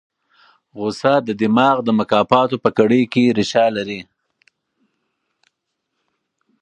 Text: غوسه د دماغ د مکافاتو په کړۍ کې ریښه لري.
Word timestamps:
غوسه 0.77 1.13
د 1.27 1.29
دماغ 1.41 1.75
د 1.83 1.89
مکافاتو 1.99 2.55
په 2.63 2.69
کړۍ 2.77 3.01
کې 3.13 3.33
ریښه 3.37 3.65
لري. 3.77 4.01